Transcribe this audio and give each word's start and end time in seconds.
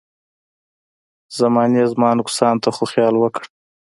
زمانې 1.37 1.83
زما 1.91 2.09
نقصان 2.19 2.55
ته 2.63 2.69
خو 2.75 2.83
خیال 2.91 3.15
وکړه. 3.19 3.45